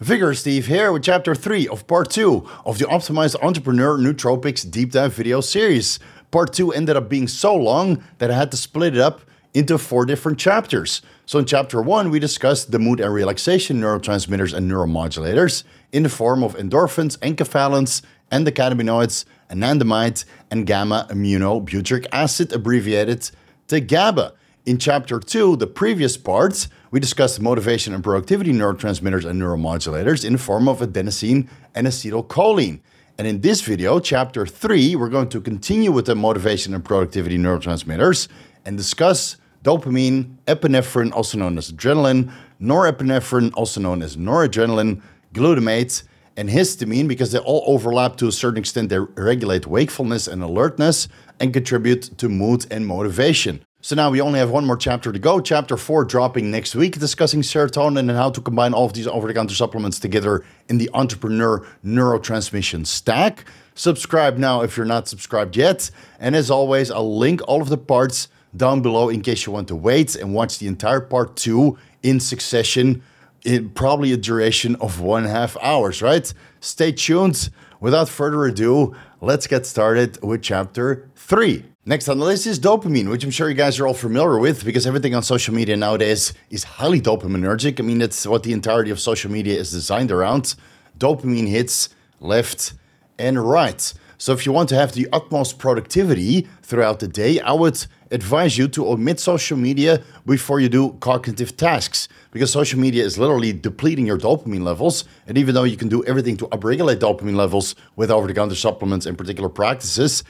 [0.00, 4.92] Vigorous Steve here with chapter 3 of part 2 of the Optimized Entrepreneur Nootropics Deep
[4.92, 5.98] Dive video series.
[6.30, 9.20] Part 2 ended up being so long that I had to split it up
[9.52, 11.02] into four different chapters.
[11.26, 16.08] So in chapter 1 we discussed the mood and relaxation neurotransmitters and neuromodulators in the
[16.08, 18.00] form of endorphins, enkephalins,
[18.32, 23.30] endocannabinoids, anandamide, and gamma aminobutyric acid abbreviated
[23.68, 24.32] to GABA.
[24.66, 30.34] In chapter 2, the previous parts, we discussed motivation and productivity neurotransmitters and neuromodulators in
[30.34, 32.80] the form of adenosine and acetylcholine.
[33.16, 37.38] And in this video, chapter 3, we're going to continue with the motivation and productivity
[37.38, 38.28] neurotransmitters
[38.66, 45.00] and discuss dopamine, epinephrine, also known as adrenaline, norepinephrine, also known as noradrenaline,
[45.32, 46.02] glutamate,
[46.36, 48.90] and histamine because they all overlap to a certain extent.
[48.90, 51.08] They regulate wakefulness and alertness
[51.40, 53.64] and contribute to mood and motivation.
[53.82, 55.40] So now we only have one more chapter to go.
[55.40, 59.26] Chapter 4 dropping next week, discussing serotonin and how to combine all of these over
[59.26, 63.46] the counter supplements together in the entrepreneur neurotransmission stack.
[63.74, 65.90] Subscribe now if you're not subscribed yet.
[66.18, 69.68] And as always, I'll link all of the parts down below in case you want
[69.68, 73.02] to wait and watch the entire part 2 in succession
[73.46, 76.30] in probably a duration of one half hours, right?
[76.60, 77.48] Stay tuned.
[77.80, 81.69] Without further ado, let's get started with chapter 3.
[81.86, 84.66] Next on the list is dopamine, which I'm sure you guys are all familiar with
[84.66, 87.80] because everything on social media nowadays is highly dopaminergic.
[87.80, 90.56] I mean, that's what the entirety of social media is designed around.
[90.98, 91.88] Dopamine hits
[92.20, 92.74] left
[93.18, 93.94] and right.
[94.18, 98.58] So if you want to have the utmost productivity throughout the day, I would advise
[98.58, 103.54] you to omit social media before you do cognitive tasks because social media is literally
[103.54, 105.04] depleting your dopamine levels.
[105.26, 108.54] And even though you can do everything to upregulate dopamine levels with over the counter
[108.54, 110.22] supplements and particular practices,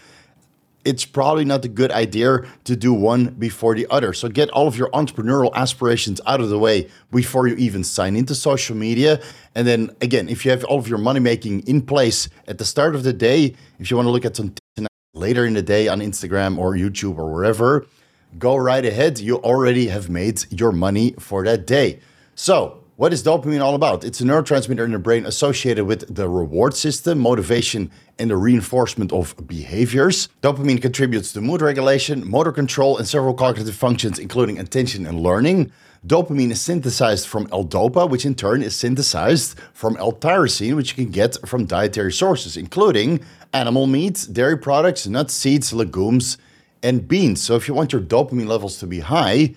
[0.84, 4.12] it's probably not a good idea to do one before the other.
[4.12, 8.16] So get all of your entrepreneurial aspirations out of the way before you even sign
[8.16, 9.20] into social media.
[9.54, 12.64] And then again, if you have all of your money making in place at the
[12.64, 14.54] start of the day, if you want to look at some
[15.12, 17.86] later in the day on Instagram or YouTube or wherever,
[18.38, 19.18] go right ahead.
[19.18, 22.00] You already have made your money for that day.
[22.34, 24.04] So what is dopamine all about?
[24.04, 29.10] It's a neurotransmitter in the brain associated with the reward system, motivation, and the reinforcement
[29.10, 30.28] of behaviors.
[30.42, 35.72] Dopamine contributes to mood regulation, motor control, and several cognitive functions, including attention and learning.
[36.06, 41.10] Dopamine is synthesized from L-DOPA, which in turn is synthesized from L-tyrosine, which you can
[41.10, 43.24] get from dietary sources, including
[43.54, 46.36] animal meat, dairy products, nuts, seeds, legumes,
[46.82, 47.40] and beans.
[47.40, 49.54] So if you want your dopamine levels to be high,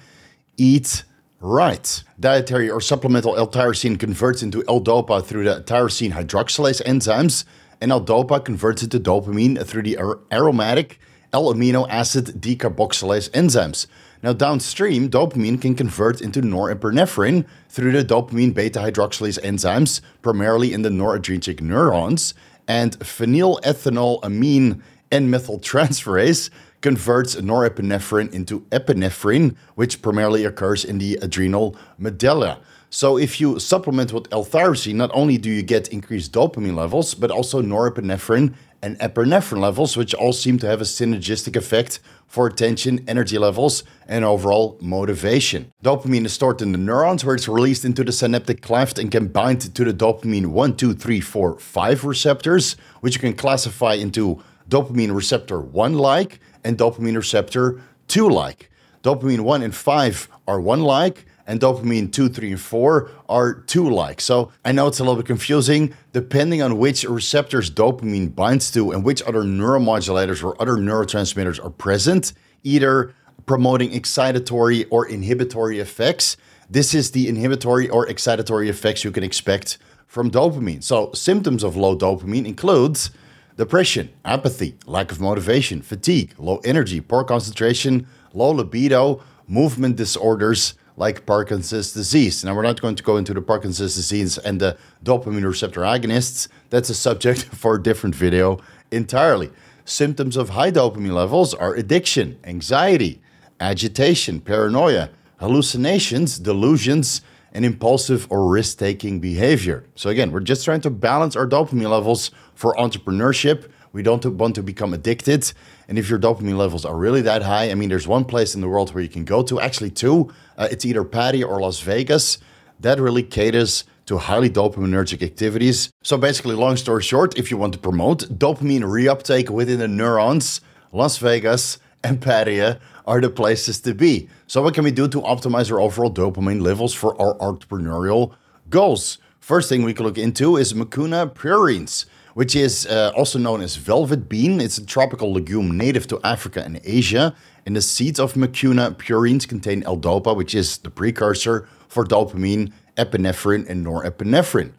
[0.56, 1.04] eat
[1.44, 2.04] right.
[2.20, 7.44] Dietary or supplemental L-tyrosine converts into L-DOPA through the tyrosine hydroxylase enzymes,
[7.82, 9.98] and L-DOPA converts into dopamine through the
[10.32, 11.00] aromatic
[11.34, 13.88] L-amino acid decarboxylase enzymes.
[14.22, 20.84] Now, downstream, dopamine can convert into norepinephrine through the dopamine beta hydroxylase enzymes, primarily in
[20.84, 22.34] the noradrenergic neurons,
[22.68, 26.50] and phenylethylamine N methyltransferase
[26.84, 32.60] converts norepinephrine into epinephrine, which primarily occurs in the adrenal medulla.
[32.92, 37.32] So if you supplement with L-tyrosine, not only do you get increased dopamine levels, but
[37.32, 43.04] also norepinephrine and epinephrine levels, which all seem to have a synergistic effect for attention,
[43.08, 45.72] energy levels, and overall motivation.
[45.84, 49.28] Dopamine is stored in the neurons where it's released into the synaptic cleft and can
[49.30, 54.44] bind to the dopamine 1, 2, 3, 4, 5 receptors, which you can classify into
[54.70, 58.70] dopamine receptor 1 like and dopamine receptor 2 like.
[59.04, 63.90] Dopamine 1 and 5 are 1 like, and dopamine 2, 3, and 4 are 2
[63.90, 64.22] like.
[64.22, 68.92] So I know it's a little bit confusing depending on which receptors dopamine binds to
[68.92, 73.14] and which other neuromodulators or other neurotransmitters are present, either
[73.46, 76.38] promoting excitatory or inhibitory effects.
[76.70, 80.82] This is the inhibitory or excitatory effects you can expect from dopamine.
[80.82, 83.12] So symptoms of low dopamine includes
[83.58, 91.26] depression, apathy, lack of motivation, fatigue, low energy, poor concentration, low libido, movement disorders, like
[91.26, 92.44] Parkinson's disease.
[92.44, 96.48] Now, we're not going to go into the Parkinson's disease and the dopamine receptor agonists.
[96.70, 98.60] That's a subject for a different video
[98.92, 99.52] entirely.
[99.86, 103.22] Symptoms of high dopamine levels are addiction, anxiety,
[103.60, 107.22] agitation, paranoia, hallucinations, delusions,
[107.54, 109.86] and impulsive or risk taking behavior.
[109.96, 113.70] So, again, we're just trying to balance our dopamine levels for entrepreneurship.
[113.94, 115.54] We don't want to become addicted.
[115.88, 118.62] And if your dopamine levels are really that high, I mean, there's one place in
[118.62, 120.34] the world where you can go to, actually, two.
[120.58, 122.40] Uh, it's either Pattaya or Las Vegas.
[122.80, 125.92] That really caters to highly dopaminergic activities.
[126.02, 130.60] So, basically, long story short, if you want to promote dopamine reuptake within the neurons,
[130.92, 134.30] Las Vegas and Pattaya are the places to be.
[134.48, 138.34] So, what can we do to optimize our overall dopamine levels for our entrepreneurial
[138.70, 139.18] goals?
[139.40, 143.76] First thing we can look into is Mucuna pruriens, which is uh, also known as
[143.76, 144.62] velvet bean.
[144.62, 147.36] It's a tropical legume native to Africa and Asia.
[147.66, 153.70] And the seeds of Mucuna pruriens contain L-DOPA, which is the precursor for dopamine, epinephrine,
[153.70, 154.72] and norepinephrine.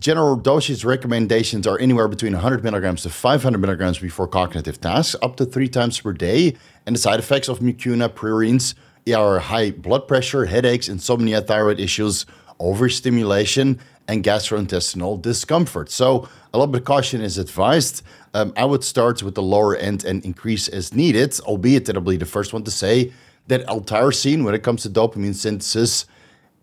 [0.00, 5.36] General dosage recommendations are anywhere between 100 milligrams to 500 milligrams before cognitive tasks, up
[5.36, 6.56] to three times per day.
[6.86, 8.74] And the side effects of Mucuna pruriens
[9.14, 12.24] are high blood pressure, headaches, insomnia, thyroid issues,
[12.58, 13.78] overstimulation,
[14.08, 15.90] and gastrointestinal discomfort.
[15.90, 18.02] So a little bit of caution is advised.
[18.32, 22.02] Um, I would start with the lower end and increase as needed, albeit that I'll
[22.02, 23.12] be the first one to say
[23.48, 26.06] that L-tyrosine, when it comes to dopamine synthesis,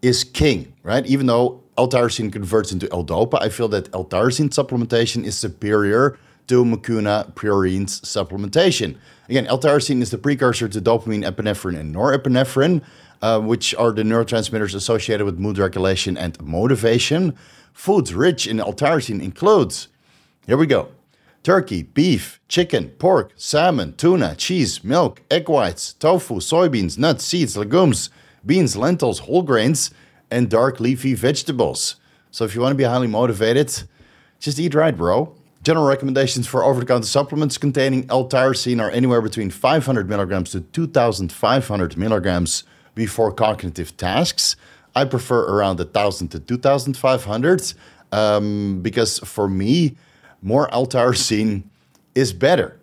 [0.02, 1.06] is king, right?
[1.06, 6.18] Even though L-tyrosine converts into L-dopa, I feel that L-tyrosine supplementation is superior
[6.48, 8.98] to Mucuna pruriens supplementation.
[9.30, 12.82] Again, L-tyrosine is the precursor to dopamine, epinephrine, and norepinephrine
[13.24, 17.34] uh, which are the neurotransmitters associated with mood regulation and motivation.
[17.72, 19.88] Foods rich in L-tyrosine includes,
[20.46, 20.90] here we go,
[21.42, 28.10] turkey, beef, chicken, pork, salmon, tuna, cheese, milk, egg whites, tofu, soybeans, nuts, seeds, legumes,
[28.46, 29.90] beans, lentils, whole grains,
[30.32, 31.96] and dark leafy vegetables.
[32.32, 33.84] So if you want to be highly motivated,
[34.40, 35.36] just eat right, bro.
[35.64, 42.64] General recommendations for over-the-counter supplements containing L-tyrosine are anywhere between 500 milligrams to 2,500 milligrams
[42.96, 44.56] before cognitive tasks.
[44.96, 47.74] I prefer around 1,000 to 2,500
[48.12, 49.96] um, because for me,
[50.42, 51.64] more L-tyrosine
[52.14, 52.78] is better.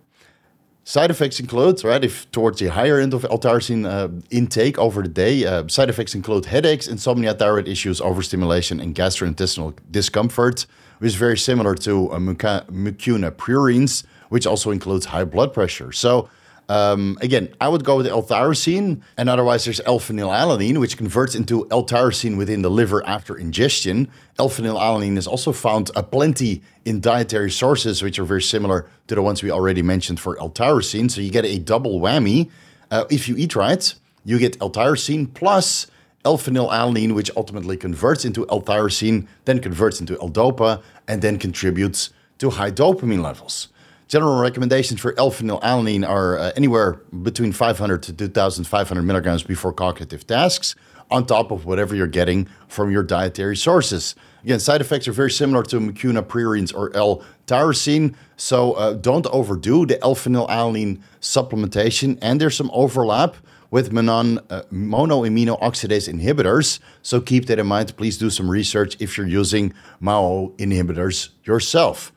[0.90, 5.08] Side effects include, right, if towards the higher end of L-tyrosine uh, intake over the
[5.08, 10.66] day, uh, side effects include headaches, insomnia, thyroid issues, overstimulation, and gastrointestinal discomfort,
[10.98, 15.92] which is very similar to uh, mucuna pruriens, which also includes high blood pressure.
[15.92, 16.28] So
[16.70, 22.36] um, again, I would go with L-tyrosine, and otherwise there's L-phenylalanine, which converts into L-tyrosine
[22.36, 24.08] within the liver after ingestion.
[24.38, 29.20] L-phenylalanine is also found uh, plenty in dietary sources, which are very similar to the
[29.20, 31.10] ones we already mentioned for L-tyrosine.
[31.10, 32.48] So you get a double whammy.
[32.88, 33.92] Uh, if you eat right,
[34.24, 35.88] you get L-tyrosine plus
[36.24, 42.70] L-phenylalanine, which ultimately converts into L-tyrosine, then converts into L-dopa, and then contributes to high
[42.70, 43.70] dopamine levels.
[44.10, 50.74] General recommendations for L-phenylalanine are uh, anywhere between 500 to 2,500 milligrams before cognitive tasks,
[51.12, 54.16] on top of whatever you're getting from your dietary sources.
[54.42, 60.02] Again, side effects are very similar to mucuna or L-tyrosine, so uh, don't overdo the
[60.02, 63.36] L-phenylalanine supplementation, and there's some overlap
[63.70, 66.80] with monon, uh, monoamino oxidase inhibitors.
[67.02, 67.96] So keep that in mind.
[67.96, 72.12] Please do some research if you're using MAO inhibitors yourself.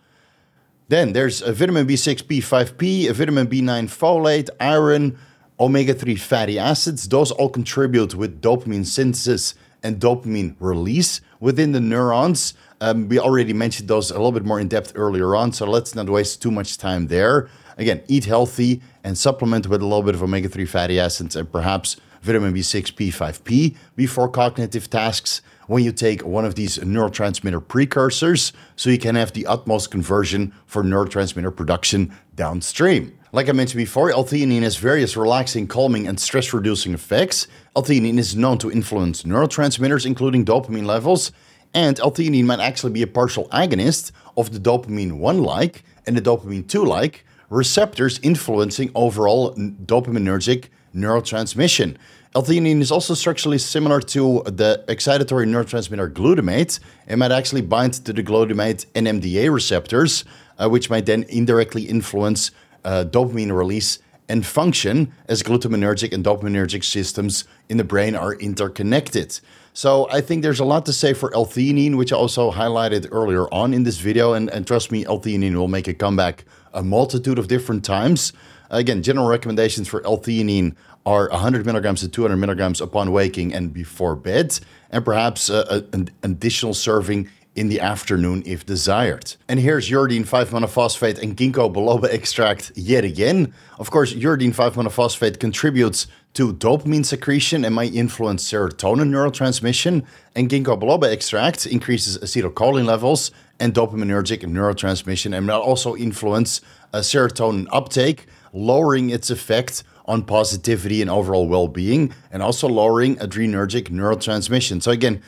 [0.93, 5.17] Then there's a vitamin B6, P5P, a vitamin B9 folate, iron,
[5.59, 7.09] omega 3 fatty acids.
[7.09, 12.53] Those all contribute with dopamine synthesis and dopamine release within the neurons.
[12.79, 15.95] Um, we already mentioned those a little bit more in depth earlier on, so let's
[15.95, 17.49] not waste too much time there.
[17.79, 21.51] Again, eat healthy and supplement with a little bit of omega 3 fatty acids and
[21.51, 28.53] perhaps vitamin B6, P5P before cognitive tasks when you take one of these neurotransmitter precursors
[28.77, 33.17] so you can have the utmost conversion for neurotransmitter production downstream.
[33.33, 37.47] Like I mentioned before, L-theanine has various relaxing, calming, and stress-reducing effects.
[37.75, 41.31] L-theanine is known to influence neurotransmitters, including dopamine levels,
[41.73, 46.63] and L-theanine might actually be a partial agonist of the dopamine 1-like and the dopamine
[46.63, 51.97] 2-like receptors influencing overall dopaminergic neurotransmission.
[52.35, 56.79] L-theanine is also structurally similar to the excitatory neurotransmitter glutamate.
[57.07, 60.25] It might actually bind to the glutamate NMDA receptors,
[60.57, 62.51] uh, which might then indirectly influence
[62.83, 69.39] uh, dopamine release and function as glutaminergic and dopaminergic systems in the brain are interconnected.
[69.73, 73.51] So I think there's a lot to say for L-theanine, which I also highlighted earlier
[73.53, 74.33] on in this video.
[74.33, 78.33] And, and trust me, L-theanine will make a comeback a multitude of different times.
[78.69, 84.15] Again, general recommendations for L-theanine are 100 milligrams to 200 milligrams upon waking and before
[84.15, 84.57] bed,
[84.89, 89.35] and perhaps uh, an additional serving in the afternoon if desired.
[89.47, 93.53] And here's uridine 5-monophosphate and ginkgo biloba extract yet again.
[93.77, 100.03] Of course, uridine 5-monophosphate contributes to dopamine secretion and might influence serotonin neurotransmission,
[100.35, 103.29] and ginkgo biloba extract increases acetylcholine levels
[103.59, 111.01] and dopaminergic neurotransmission and might also influence uh, serotonin uptake, lowering its effect on positivity
[111.01, 114.81] and overall well-being, and also lowering adrenergic neurotransmission.
[114.81, 115.21] So again,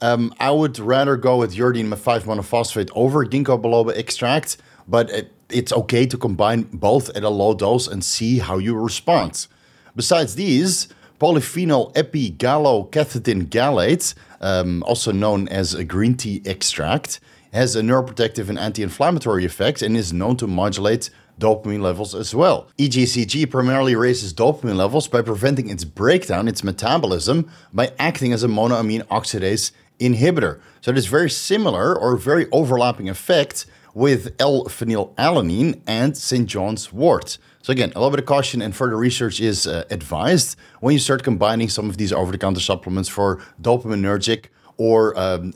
[0.00, 4.56] um, I would rather go with uridine 5 monophosphate over ginkgo biloba extract,
[4.88, 8.74] but it, it's okay to combine both at a low dose and see how you
[8.74, 9.46] respond.
[9.94, 10.88] Besides these,
[11.20, 17.20] polyphenol epigallocatechin gallate um, also known as a green tea extract,
[17.52, 21.10] has a neuroprotective and anti-inflammatory effect and is known to modulate
[21.40, 22.68] dopamine levels as well.
[22.78, 28.48] EGCG primarily raises dopamine levels by preventing its breakdown, its metabolism, by acting as a
[28.48, 30.60] monoamine oxidase inhibitor.
[30.80, 36.46] So it is very similar or very overlapping effect with L-phenylalanine and St.
[36.46, 37.38] John's wort.
[37.62, 40.98] So again, a little bit of caution and further research is uh, advised when you
[40.98, 45.52] start combining some of these over-the-counter supplements for dopaminergic or um,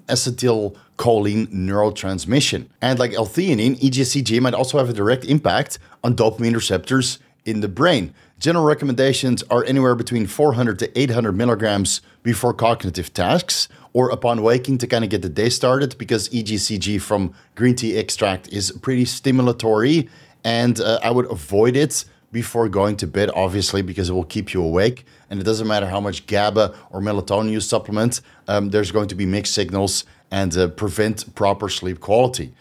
[0.96, 2.66] acetylcholine neurotransmission.
[2.80, 7.68] And like L-theanine, EGCG might also have a direct impact on dopamine receptors in the
[7.68, 8.14] brain.
[8.38, 14.78] General recommendations are anywhere between 400 to 800 milligrams before cognitive tasks or upon waking
[14.78, 19.04] to kind of get the day started because EGCG from green tea extract is pretty
[19.04, 20.08] stimulatory
[20.42, 24.52] and uh, I would avoid it before going to bed, obviously, because it will keep
[24.52, 25.06] you awake.
[25.30, 29.14] And it doesn't matter how much GABA or melatonin you supplement, um, there's going to
[29.14, 32.52] be mixed signals and uh, prevent proper sleep quality.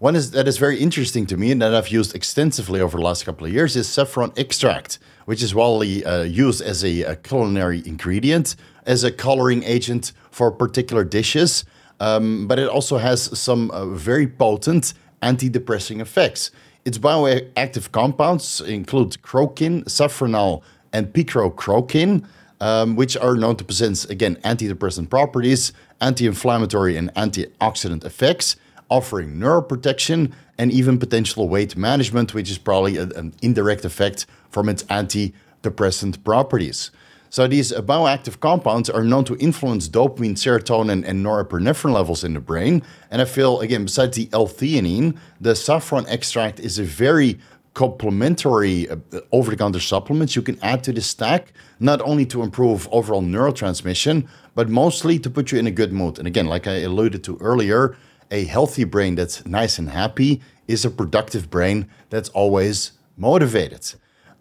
[0.00, 3.04] One is, that is very interesting to me and that I've used extensively over the
[3.04, 7.14] last couple of years is saffron extract, which is widely uh, used as a, a,
[7.14, 11.64] culinary ingredient, as a coloring agent for particular dishes.
[12.00, 16.50] Um, but it also has some uh, very potent antidepressing effects.
[16.84, 20.62] Its bioactive compounds include crocin, safranal,
[20.92, 22.24] and picrocrocin,
[22.60, 28.56] um, which are known to possess, again, antidepressant properties, anti-inflammatory and antioxidant effects,
[28.90, 34.68] offering neuroprotection and even potential weight management, which is probably a, an indirect effect from
[34.68, 36.90] its antidepressant properties.
[37.32, 42.40] So these bioactive compounds are known to influence dopamine, serotonin, and norepinephrine levels in the
[42.40, 42.82] brain.
[43.10, 47.38] And I feel, again, besides the L-theanine, the saffron extract is a very
[47.72, 48.96] complementary uh,
[49.32, 54.68] over-the-counter supplements you can add to the stack, not only to improve overall neurotransmission, but
[54.68, 56.18] mostly to put you in a good mood.
[56.18, 57.96] And again, like I alluded to earlier,
[58.30, 63.94] a healthy brain that's nice and happy is a productive brain that's always motivated.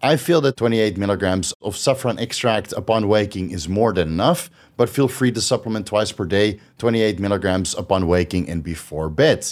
[0.04, 4.90] I feel that 28 milligrams of saffron extract upon waking is more than enough, but
[4.90, 9.46] feel free to supplement twice per day, 28 milligrams upon waking and before bed.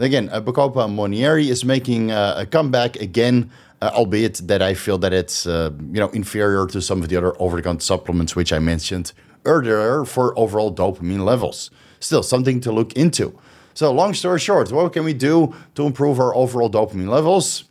[0.00, 4.98] Again, uh, Bacopa Monnieri is making uh, a comeback again, uh, albeit that I feel
[4.98, 8.58] that it's uh, you know inferior to some of the other over-the-counter supplements which I
[8.58, 9.12] mentioned
[9.44, 11.70] earlier for overall dopamine levels.
[12.00, 13.38] Still, something to look into.
[13.74, 17.64] So, long story short, what can we do to improve our overall dopamine levels?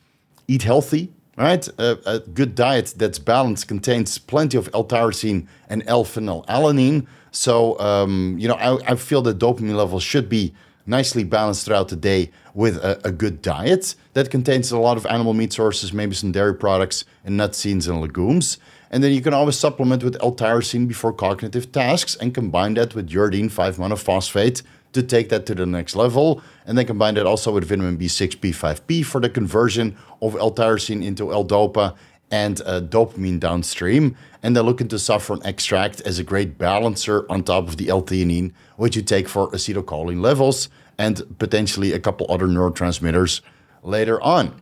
[0.47, 1.67] Eat healthy, right?
[1.79, 7.07] A, a, good diet that's balanced contains plenty of L-tyrosine and L-phenylalanine.
[7.31, 10.53] So, um, you know, I, I, feel that dopamine levels should be
[10.85, 15.05] nicely balanced throughout the day with a, a, good diet that contains a lot of
[15.07, 18.57] animal meat sources, maybe some dairy products, and nuts, seeds, and legumes.
[18.91, 23.09] And then you can always supplement with L-tyrosine before cognitive tasks and combine that with
[23.09, 24.61] uridine 5-monophosphate
[24.93, 26.41] to take that to the next level.
[26.65, 31.31] And then combine that also with vitamin B6, P5P for the conversion of L-tyrosine into
[31.31, 31.95] L-dopa
[32.31, 34.15] and uh, dopamine downstream.
[34.41, 38.53] And then look into saffron extract as a great balancer on top of the L-theanine,
[38.77, 43.41] which you take for acetylcholine levels and potentially a couple other neurotransmitters
[43.83, 44.61] later on.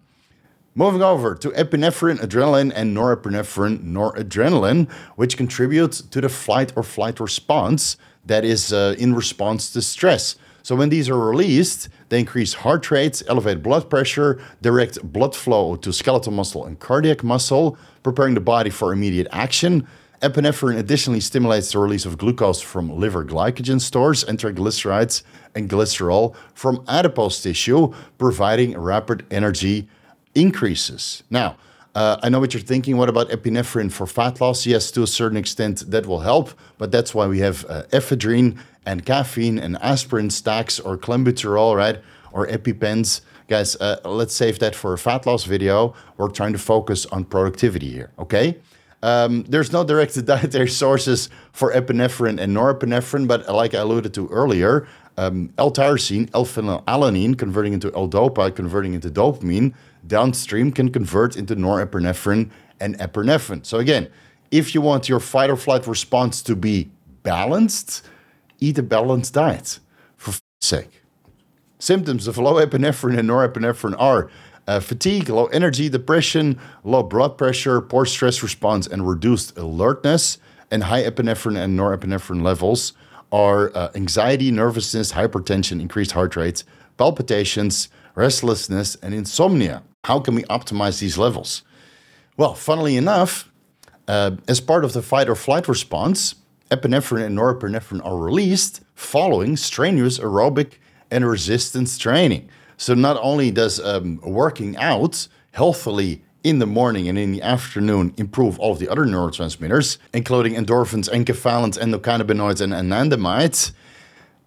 [0.73, 7.19] Moving over to epinephrine, adrenaline, and norepinephrine, noradrenaline, which contributes to the flight or flight
[7.19, 10.35] response that is uh, in response to stress.
[10.63, 15.75] So when these are released, they increase heart rates, elevate blood pressure, direct blood flow
[15.77, 19.87] to skeletal muscle and cardiac muscle, preparing the body for immediate action.
[20.21, 25.23] Epinephrine additionally stimulates the release of glucose from liver glycogen stores and triglycerides
[25.55, 29.89] and glycerol from adipose tissue, providing rapid energy
[30.35, 31.23] increases.
[31.31, 31.57] Now,
[31.93, 32.97] uh, I know what you're thinking.
[32.97, 34.65] What about epinephrine for fat loss?
[34.65, 38.57] Yes, to a certain extent, that will help, but that's why we have uh, ephedrine
[38.85, 41.99] and caffeine and aspirin stacks or clenbuterol, right?
[42.31, 43.21] Or EpiPens.
[43.47, 45.93] Guys, uh, let's save that for a fat loss video.
[46.15, 48.59] We're trying to focus on productivity here, okay?
[49.03, 54.27] Um, there's no direct dietary sources for epinephrine and norepinephrine, but like I alluded to
[54.29, 59.73] earlier, um, L-tyrosine, L-phenylalanine, converting into L-dopa, converting into dopamine,
[60.07, 63.65] downstream can convert into norepinephrine and epinephrine.
[63.65, 64.09] So again,
[64.49, 66.89] if you want your fight or flight response to be
[67.23, 68.05] balanced,
[68.59, 69.79] eat a balanced diet,
[70.17, 71.01] for sake.
[71.79, 74.29] Symptoms of low epinephrine and norepinephrine are
[74.67, 80.37] uh, fatigue, low energy, depression, low blood pressure, poor stress response, and reduced alertness.
[80.69, 82.93] And high epinephrine and norepinephrine levels
[83.31, 86.63] are uh, anxiety, nervousness, hypertension, increased heart rate,
[86.97, 89.83] palpitations, restlessness, and insomnia.
[90.03, 91.63] How can we optimize these levels?
[92.35, 93.51] Well, funnily enough,
[94.07, 96.35] uh, as part of the fight or flight response,
[96.71, 100.73] epinephrine and norepinephrine are released following strenuous aerobic
[101.11, 102.49] and resistance training.
[102.77, 108.15] So not only does um, working out healthily in the morning and in the afternoon
[108.17, 113.73] improve all of the other neurotransmitters, including endorphins, enkephalins, endocannabinoids, and anandamides,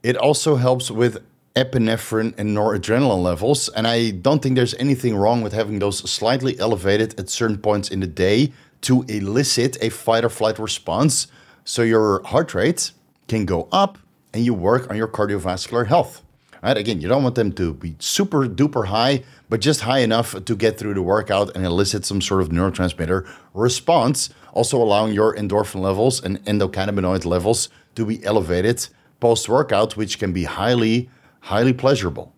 [0.03, 1.23] it also helps with
[1.55, 3.69] epinephrine and noradrenaline levels.
[3.71, 7.91] And I don't think there's anything wrong with having those slightly elevated at certain points
[7.91, 11.29] in the day to elicit a fight or flight response
[11.65, 12.91] so your heart rate
[13.29, 13.99] can go up
[14.33, 16.23] and you work on your cardiovascular health.
[16.63, 16.77] Right?
[16.77, 20.57] Again, you don't want them to be super duper high, but just high enough to
[20.57, 25.83] get through the workout and elicit some sort of neurotransmitter response, also allowing your endorphin
[25.83, 28.89] levels and endocannabinoid levels to be elevated
[29.21, 31.11] post workout, which can be highly,
[31.45, 32.35] highly pleasurable.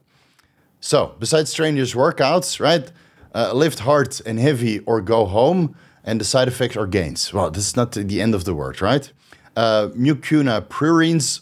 [0.80, 2.90] So, besides strenuous workouts, right?
[3.34, 7.32] Uh, lift hard and heavy or go home, and the side effects are gains.
[7.32, 9.12] Well, this is not the end of the word, right?
[9.54, 11.40] Uh, mucuna pruriens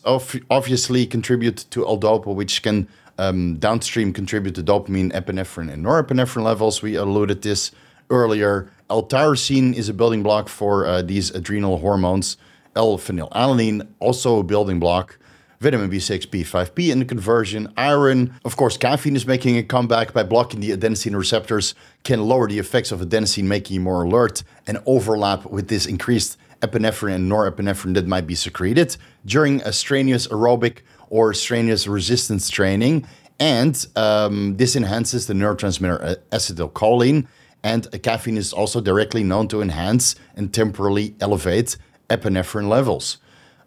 [0.51, 6.83] obviously contribute to L-DOPA, which can um, downstream contribute to dopamine, epinephrine, and norepinephrine levels.
[6.83, 7.73] We alluded this
[8.11, 8.71] earlier.
[8.91, 12.37] L-tyrosine is a building block for uh, these adrenal hormones.
[12.77, 15.19] L-phenylalanine, also a building block.
[15.65, 17.73] Vitamin B6, P5P in the conversion.
[17.79, 22.47] Iron, of course, caffeine is making a comeback by blocking the adenosine receptors, can lower
[22.47, 27.33] the effects of adenosine, making you more alert and overlap with this increased epinephrine and
[27.33, 33.07] norepinephrine that might be secreted during a strenuous aerobic or strenuous resistance training.
[33.41, 37.27] And um, this enhances the neurotransmitter acetylcholine.
[37.63, 41.79] And caffeine is also directly known to enhance and temporarily elevate
[42.11, 43.17] epinephrine levels.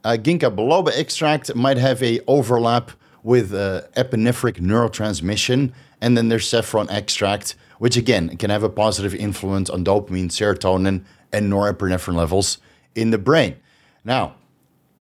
[0.04, 2.92] Uh, ginkgo biloba extract might have a overlap
[3.24, 5.74] with uh, epinephric neurotransmission.
[6.00, 11.04] And then there's saffron extract, which again can have a positive influence on dopamine, serotonin,
[11.34, 12.60] and norepinephrine levels
[12.96, 13.58] in the brain.
[14.06, 14.36] Now,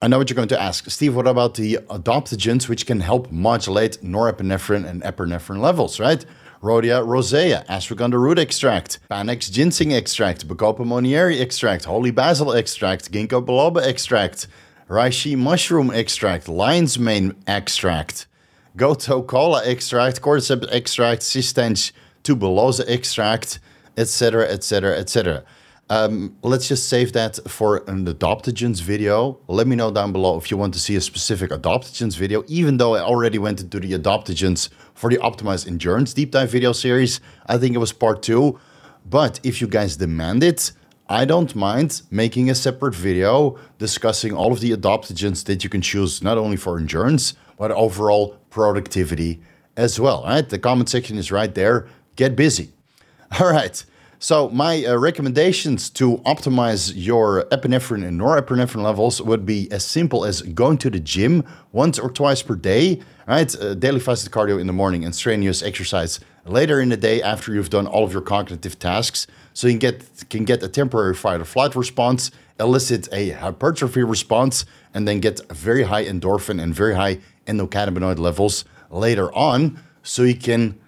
[0.02, 0.90] I know what you're going to ask.
[0.90, 6.26] Steve, what about the adaptogens which can help modulate norepinephrine and epinephrine levels, right?
[6.62, 13.44] Rhodiola rosea, ashwagandha root extract, Panax ginseng extract, Bacopa monnieri extract, holy basil extract, ginkgo
[13.44, 14.48] biloba extract,
[14.92, 18.28] reishi mushroom extract, lion's mane extract,
[18.76, 23.60] gotu kola extract, cordyceps extract, cistanche tuberosa extract,
[23.96, 25.44] etc., etc., etc.
[25.90, 29.40] Um, let's just save that for an adaptogens video.
[29.48, 32.76] Let me know down below if you want to see a specific adaptogens video, even
[32.76, 37.22] though I already went into the adaptogens for the Optimized Endurance Deep Dive video series.
[37.46, 38.60] I think it was part two.
[39.06, 40.74] But if you guys demand it,
[41.12, 45.82] I don't mind making a separate video discussing all of the adaptogens that you can
[45.82, 49.42] choose not only for endurance, but overall productivity
[49.76, 50.24] as well.
[50.24, 50.48] Right?
[50.48, 51.86] the comment section is right there.
[52.16, 52.70] Get busy.
[53.42, 53.84] All right.
[54.24, 60.26] So my uh, recommendations to optimize your epinephrine and norepinephrine levels would be as simple
[60.26, 63.52] as going to the gym once or twice per day, right?
[63.60, 67.52] Uh, daily fasted cardio in the morning and strenuous exercise later in the day after
[67.52, 71.16] you've done all of your cognitive tasks, so you can get can get a temporary
[71.16, 72.30] fight or flight response,
[72.60, 78.66] elicit a hypertrophy response, and then get very high endorphin and very high endocannabinoid levels
[78.92, 80.80] later on, so you can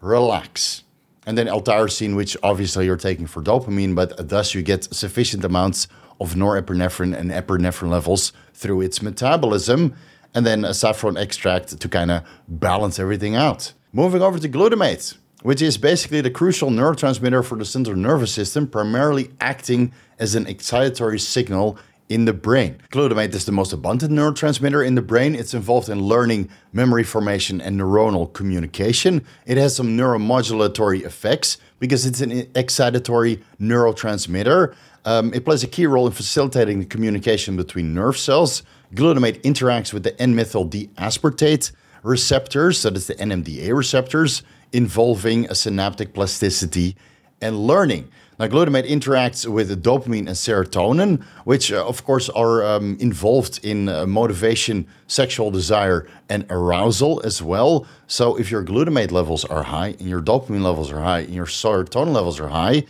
[0.00, 0.82] relax
[1.26, 5.88] and then L-tyrosine, which obviously you're taking for dopamine, but thus you get sufficient amounts
[6.20, 9.94] of norepinephrine and epinephrine levels through its metabolism,
[10.34, 13.72] and then a saffron extract to kind of balance everything out.
[13.92, 18.66] Moving over to glutamate, which is basically the crucial neurotransmitter for the central nervous system,
[18.66, 21.78] primarily acting as an excitatory signal
[22.10, 22.76] in the brain.
[22.90, 25.34] Glutamate is the most abundant neurotransmitter in the brain.
[25.36, 29.24] It's involved in learning, memory formation, and neuronal communication.
[29.46, 34.74] It has some neuromodulatory effects because it's an excitatory neurotransmitter.
[35.04, 38.64] Um, it plays a key role in facilitating the communication between nerve cells.
[38.92, 41.70] Glutamate interacts with the N-methyl D-aspartate
[42.02, 44.42] receptors, that's the NMDA receptors,
[44.72, 46.96] involving a synaptic plasticity
[47.40, 48.10] and learning.
[48.40, 53.90] Now, glutamate interacts with dopamine and serotonin, which, uh, of course, are um, involved in
[53.90, 57.86] uh, motivation, sexual desire, and arousal as well.
[58.06, 61.44] So, if your glutamate levels are high and your dopamine levels are high and your
[61.44, 62.86] serotonin levels are high,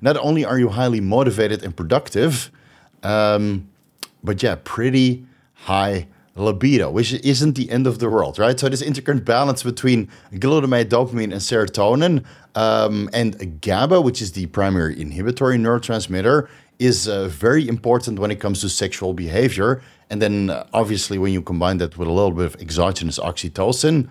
[0.00, 2.50] not only are you highly motivated and productive,
[3.02, 3.68] um,
[4.22, 8.58] but yeah, pretty high libido, which isn't the end of the world, right?
[8.58, 14.46] So this intercurrent balance between glutamate, dopamine, and serotonin, um, and GABA, which is the
[14.46, 19.80] primary inhibitory neurotransmitter, is uh, very important when it comes to sexual behavior.
[20.10, 24.08] And then, uh, obviously, when you combine that with a little bit of exogenous oxytocin,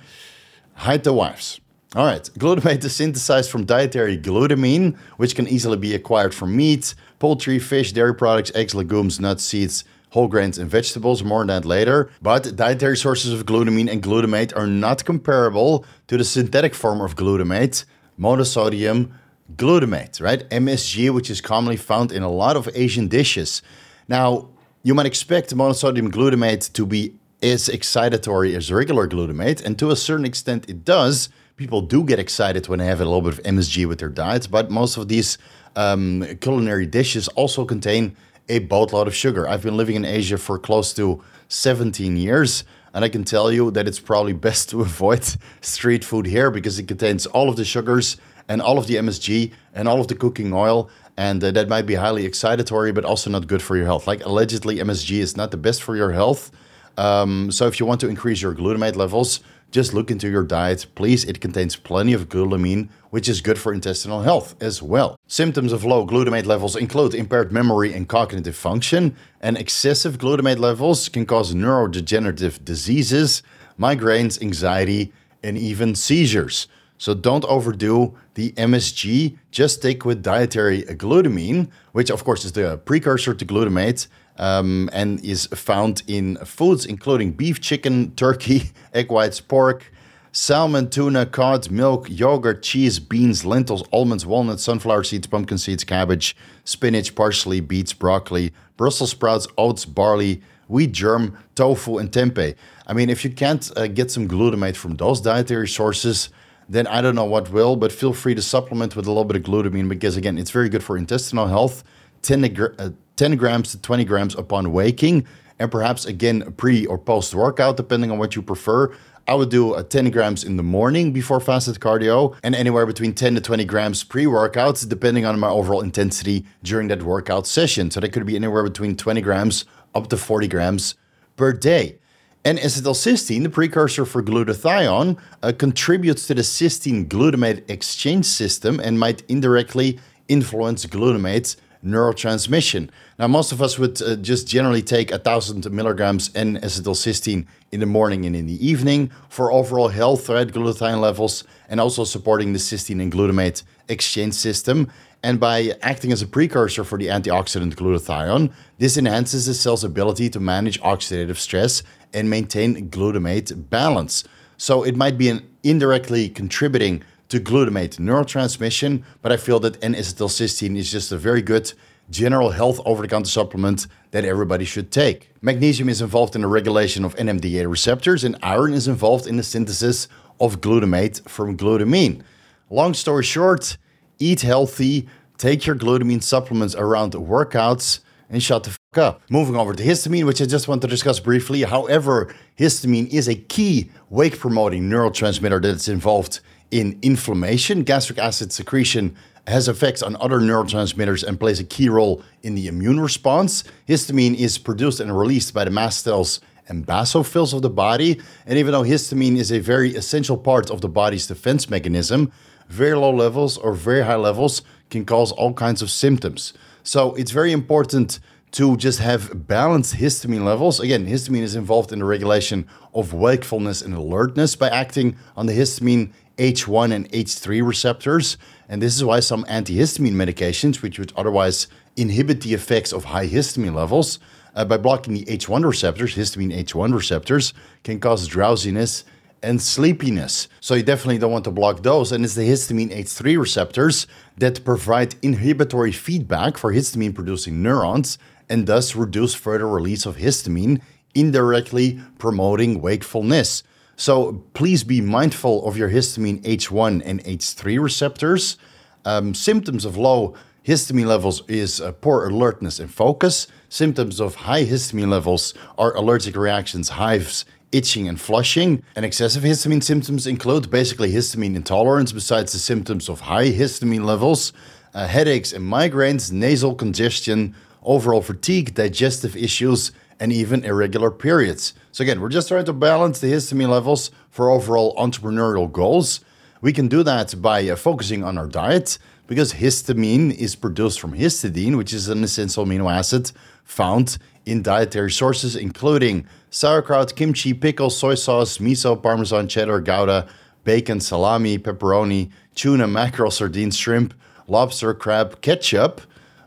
[0.76, 1.60] hide the wives.
[1.96, 6.96] All right, glutamate is synthesized from dietary glutamine, which can easily be acquired from meat,
[7.20, 9.84] poultry, fish, dairy products, eggs, legumes, nuts, seeds,
[10.14, 11.24] whole grains and vegetables.
[11.24, 12.10] More on that later.
[12.22, 17.16] But dietary sources of glutamine and glutamate are not comparable to the synthetic form of
[17.16, 17.84] glutamate,
[18.20, 19.12] monosodium
[19.56, 20.48] glutamate, right?
[20.52, 23.64] MSG, which is commonly found in a lot of Asian dishes.
[24.08, 24.50] Now,
[24.84, 29.96] you might expect monosodium glutamate to be as excitatory as regular glutamate, and to a
[29.96, 31.30] certain extent it does.
[31.56, 34.46] People do get excited when they have a little bit of MSG with their diets,
[34.46, 35.40] but most of these
[35.76, 38.16] um, culinary dishes also contain
[38.50, 39.48] a boatload of sugar.
[39.48, 43.72] I've been living in Asia for close to 17 years, and I can tell you
[43.72, 45.26] that it's probably best to avoid
[45.62, 49.52] street food here because it contains all of the sugars and all of the MSG
[49.74, 50.90] and all of the cooking oil.
[51.16, 54.08] And uh, that might be highly excitatory, but also not good for your health.
[54.08, 56.52] Like allegedly, MSG is not the best for your health.
[56.98, 59.40] Um, so if you want to increase your glutamate levels,
[59.74, 61.26] just look into your diet, please.
[61.26, 65.18] It contains plenty of glutamine, which is good for intestinal health as well.
[65.28, 71.10] Symptoms of low glutamate levels include impaired memory and cognitive function, and excessive glutamate levels
[71.10, 73.42] can cause neurodegenerative diseases,
[73.80, 76.68] migraines, anxiety, and even seizures.
[76.98, 79.38] So don't overdo the MSG.
[79.52, 85.24] Just stick with dietary glutamine, which of course is the precursor to glutamate um, and
[85.24, 89.92] is found in foods including beef, chicken, turkey, egg whites, pork,
[90.32, 96.36] salmon, tuna, cod, milk, yogurt, cheese, beans, lentils, almonds, walnuts, sunflower seeds, pumpkin seeds, cabbage,
[96.64, 102.56] spinach, parsley, beets, broccoli, Brussels sprouts, oats, barley, wheat germ, tofu, and tempeh.
[102.88, 106.30] I mean, if you can't uh, get some glutamate from those dietary sources,
[106.70, 109.38] then I don't know what will, but feel free to supplement with a little bit
[109.38, 111.84] of glutamine because, again, it's very good for intestinal health.
[112.22, 115.28] 10, uh, 10 grams to 20 grams upon waking,
[115.60, 118.92] and perhaps again pre or post workout, depending on what you prefer.
[119.26, 123.14] I would do a 10 grams in the morning before fasted cardio and anywhere between
[123.14, 127.90] 10 to 20 grams pre workout, depending on my overall intensity during that workout session.
[127.90, 129.64] So that could be anywhere between 20 grams
[129.96, 130.96] up to 40 grams
[131.38, 132.00] per day.
[132.46, 139.24] N-acetylcysteine, the precursor for glutathione, uh, contributes to the cysteine glutamate exchange system and might
[139.30, 142.90] indirectly influence glutamate's neurotransmission.
[143.18, 147.80] Now, most of us would uh, just generally take a thousand milligrams N acetylcysteine in
[147.80, 150.48] the morning and in the evening for overall health, right?
[150.48, 154.90] Glutathione levels, and also supporting the cysteine and glutamate exchange system.
[155.24, 160.30] And by acting as a precursor for the antioxidant glutathione, this enhances the cell's ability
[160.32, 161.82] to manage oxidative stress
[162.14, 164.26] and maintain glutamate balance.
[164.58, 170.78] So it might be an indirectly contributing to glutamate neurotransmission, but I feel that N-acetylcysteine
[170.78, 171.72] is just a very good
[172.10, 175.32] general health over-the-counter supplement that everybody should take.
[175.42, 179.44] Magnesium is involved in the regulation of NMDA receptors and iron is involved in the
[179.44, 180.10] synthesis
[180.40, 182.22] of glutamate from glutamine.
[182.70, 183.78] Long story short,
[184.20, 188.00] eat healthy, take your glutamine supplements around workouts,
[188.30, 189.22] and shut the fuck up.
[189.30, 191.64] Moving over to histamine, which I just want to discuss briefly.
[191.64, 196.40] However, histamine is a key wake promoting neurotransmitter that's involved
[196.72, 197.84] in inflammation.
[197.84, 199.16] Gastric acid secretion
[199.48, 203.64] has effects on other neurotransmitters and plays a key role in the immune response.
[203.88, 208.20] Histamine is produced and released by the mast cells and basophils of the body.
[208.46, 212.32] And even though histamine is a very essential part of the body's defense mechanism,
[212.74, 216.54] very low levels or very high levels can cause all kinds of symptoms.
[216.84, 218.20] So it's very important
[218.54, 220.80] to just have balanced histamine levels.
[220.80, 225.54] Again, histamine is involved in the regulation of wakefulness and alertness by acting on the
[225.54, 228.38] histamine H1 and H3 receptors.
[228.68, 233.28] And this is why some antihistamine medications, which would otherwise inhibit the effects of high
[233.28, 234.20] histamine levels,
[234.56, 239.04] uh, by blocking the H1 receptors, histamine H1 receptors, can cause drowsiness
[239.44, 240.48] and sleepiness.
[240.60, 242.12] So you definitely don't want to block those.
[242.12, 248.18] And it's the histamine H3 receptors that provide inhibitory feedback for histamine producing neurons
[248.50, 250.82] and thus reduce further release of histamine,
[251.14, 253.64] indirectly promoting wakefulness.
[253.96, 258.58] So please be mindful of your histamine H1 and H3 receptors.
[259.06, 263.48] Um, symptoms of low histamine levels is uh, poor alertness and focus.
[263.70, 268.84] Symptoms of high histamine levels are allergic reactions, hives, itching, and flushing.
[268.96, 274.54] And excessive histamine symptoms include basically histamine intolerance, besides the symptoms of high histamine levels,
[274.94, 281.74] uh, headaches and migraines, nasal congestion, overall fatigue, digestive issues, and even irregular periods.
[281.92, 286.22] So, again, we're just trying to balance the histamine levels for overall entrepreneurial goals.
[286.62, 291.14] We can do that by uh, focusing on our diet because histamine is produced from
[291.14, 293.32] histidine, which is an essential amino acid
[293.64, 300.28] found in dietary sources, including sauerkraut, kimchi, pickles, soy sauce, miso, parmesan, cheddar, gouda,
[300.64, 304.14] bacon, salami, pepperoni, tuna, mackerel, sardines, shrimp,
[304.48, 306.02] lobster, crab, ketchup,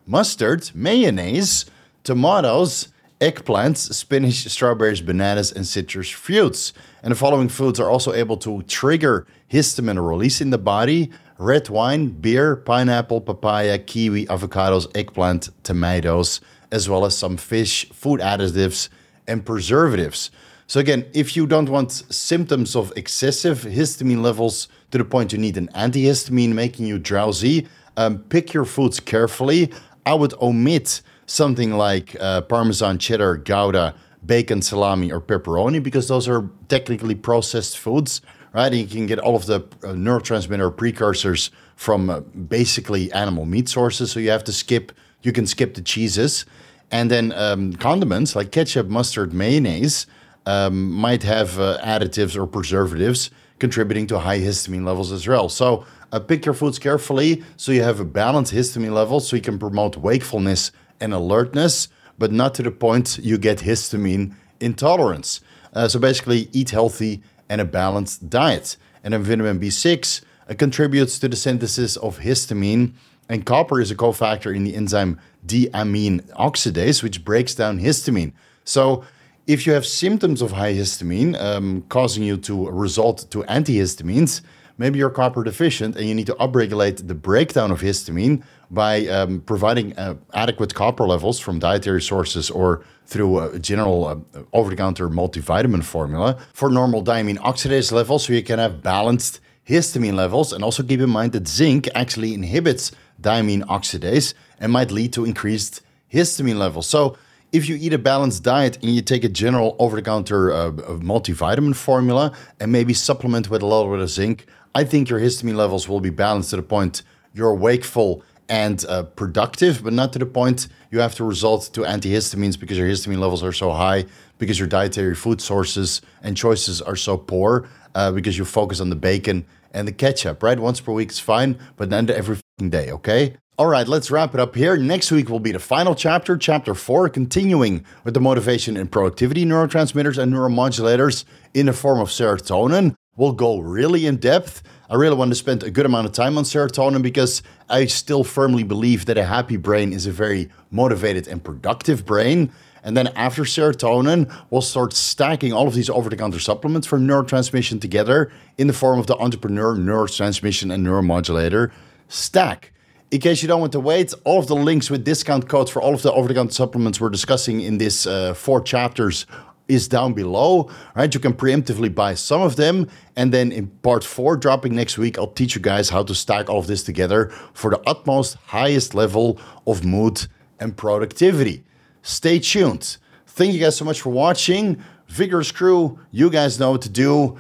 [0.07, 1.67] mustard, mayonnaise,
[2.05, 2.89] tomatoes,
[3.21, 6.73] eggplants, spinach, strawberries, bananas, and citrus fruits.
[7.03, 11.69] And the following foods are also able to trigger histamine release in the body red
[11.69, 16.41] wine, beer, pineapple, papaya, kiwi, avocados, eggplant, tomatoes,
[16.77, 18.89] as well as some fish, food additives,
[19.27, 20.31] and preservatives.
[20.69, 25.39] So, again, if you don't want symptoms of excessive histamine levels to the point you
[25.39, 29.73] need an antihistamine making you drowsy, um, pick your foods carefully.
[30.05, 36.29] I would omit something like uh, Parmesan, cheddar, Gouda, bacon, salami, or pepperoni because those
[36.29, 38.21] are technically processed foods,
[38.57, 38.73] right?
[38.73, 43.69] And you can get all of the uh, neurotransmitter precursors from uh, basically animal meat
[43.69, 44.11] sources.
[44.11, 46.47] So you have to skip, you can skip the cheeses.
[46.91, 50.07] And then um, condiments like ketchup, mustard, mayonnaise
[50.47, 55.51] um, might have uh, additives or preservatives contributing to high histamine levels as well.
[55.51, 59.43] So uh, pick your foods carefully so you have a balanced histamine level so you
[59.43, 61.89] can promote wakefulness and alertness,
[62.19, 65.43] but not to the point you get histamine intolerance.
[65.75, 68.77] Uh, so basically, eat healthy and a balanced diet.
[69.03, 72.93] And then vitamin B6 uh, contributes to the synthesis of histamine,
[73.29, 78.33] and copper is a cofactor in the enzyme diamine oxidase, which breaks down histamine.
[78.65, 79.05] So
[79.47, 84.41] if you have symptoms of high histamine um, causing you to resort to antihistamines,
[84.79, 89.41] maybe you're copper deficient and you need to upregulate the breakdown of histamine by um,
[89.41, 94.17] providing uh, adequate copper levels from dietary sources or through a general uh,
[94.53, 100.53] over-the-counter multivitamin formula for normal diamine oxidase levels so you can have balanced histamine levels
[100.53, 105.25] and also keep in mind that zinc actually inhibits diamine oxidase and might lead to
[105.25, 105.81] increased
[106.13, 106.87] histamine levels.
[106.87, 107.17] So
[107.53, 110.71] if you eat a balanced diet and you take a general over-the-counter uh,
[111.13, 115.57] multivitamin formula and maybe supplement with a little bit of zinc, I think your histamine
[115.57, 120.19] levels will be balanced to the point you're wakeful and uh, productive, but not to
[120.19, 124.05] the point you have to resort to antihistamines because your histamine levels are so high,
[124.37, 128.91] because your dietary food sources and choices are so poor, uh, because you focus on
[128.91, 130.61] the bacon and the ketchup, right?
[130.61, 132.37] Once per week is fine, but then every
[132.69, 133.35] day, okay?
[133.59, 134.77] All right, let's wrap it up here.
[134.77, 139.47] Next week will be the final chapter, chapter four, continuing with the motivation and productivity
[139.47, 142.95] neurotransmitters and neuromodulators in the form of serotonin.
[143.17, 144.63] We'll go really in depth.
[144.91, 148.25] I really want to spend a good amount of time on serotonin because I still
[148.25, 152.53] firmly believe that a happy brain is a very motivated and productive brain.
[152.85, 156.99] And then after serotonin, we'll start stacking all of these over the counter supplements for
[156.99, 161.73] neurotransmission together in the form of the entrepreneur neurotransmission and neuromodulator
[162.09, 162.73] stack.
[163.11, 165.81] In case you don't want to wait, all of the links with discount codes for
[165.81, 169.27] all of the over-the-counter supplements we're discussing in these uh, four chapters
[169.69, 171.13] is down below, right?
[171.13, 172.89] You can preemptively buy some of them.
[173.17, 176.49] And then in part four, dropping next week, I'll teach you guys how to stack
[176.49, 180.27] all of this together for the utmost highest level of mood
[180.61, 181.65] and productivity.
[182.03, 182.99] Stay tuned.
[183.27, 184.83] Thank you guys so much for watching.
[185.09, 187.39] Vigorous crew, you guys know what to do.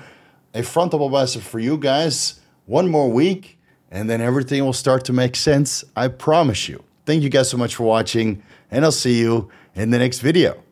[0.54, 2.40] A frontal bicep for you guys.
[2.66, 3.56] One more week
[3.90, 5.84] and then everything will start to make sense.
[5.94, 6.82] I promise you.
[7.04, 10.65] Thank you guys so much for watching, and I'll see you in the next video.